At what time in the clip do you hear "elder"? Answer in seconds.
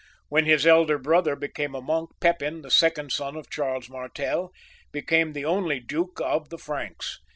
0.65-0.97